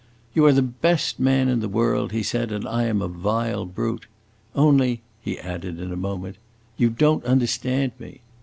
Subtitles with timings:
[0.33, 3.67] "You are the best man in the world," he said, "and I am a vile
[3.67, 4.07] brute.
[4.55, 6.37] Only," he added in a moment,
[6.75, 8.21] "you don't understand me!"